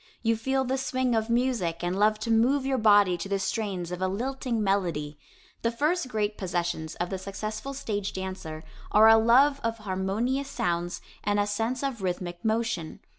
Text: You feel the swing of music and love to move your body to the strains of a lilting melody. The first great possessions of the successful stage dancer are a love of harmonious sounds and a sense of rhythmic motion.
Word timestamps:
You 0.23 0.35
feel 0.35 0.63
the 0.65 0.79
swing 0.79 1.13
of 1.13 1.29
music 1.29 1.83
and 1.83 1.95
love 1.99 2.17
to 2.21 2.31
move 2.31 2.65
your 2.65 2.79
body 2.79 3.19
to 3.19 3.29
the 3.29 3.37
strains 3.37 3.91
of 3.91 4.01
a 4.01 4.07
lilting 4.07 4.63
melody. 4.63 5.19
The 5.61 5.69
first 5.69 6.07
great 6.07 6.39
possessions 6.39 6.95
of 6.95 7.11
the 7.11 7.19
successful 7.19 7.75
stage 7.75 8.11
dancer 8.11 8.63
are 8.91 9.07
a 9.07 9.15
love 9.17 9.59
of 9.63 9.77
harmonious 9.77 10.49
sounds 10.49 11.01
and 11.23 11.39
a 11.39 11.45
sense 11.45 11.83
of 11.83 12.01
rhythmic 12.01 12.43
motion. 12.43 12.99